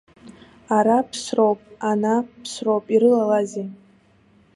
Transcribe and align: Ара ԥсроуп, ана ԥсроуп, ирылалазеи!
Ара 0.77 0.97
ԥсроуп, 1.09 1.59
ана 1.89 2.13
ԥсроуп, 2.41 2.85
ирылалазеи! 2.93 3.69